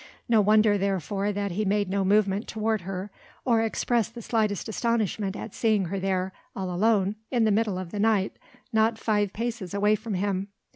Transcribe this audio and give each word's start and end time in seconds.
No 0.27 0.41
wonder 0.41 0.79
therefore 0.79 1.31
that 1.31 1.51
he 1.51 1.63
made 1.63 1.87
no 1.87 2.03
movement 2.03 2.47
toward 2.47 2.81
her, 2.81 3.11
or 3.45 3.61
expressed 3.61 4.15
the 4.15 4.23
slightest 4.23 4.67
astonishment 4.67 5.35
at 5.35 5.53
seeing 5.53 5.85
her 5.85 5.99
there, 5.99 6.33
all 6.55 6.73
alone, 6.73 7.17
in 7.29 7.43
the 7.45 7.51
middle 7.51 7.77
of 7.77 7.91
the 7.91 7.99
night, 7.99 8.35
not 8.73 8.97
five 8.97 9.31
paces 9.31 9.75
away 9.75 9.93
from 9.93 10.15
him. 10.15 10.47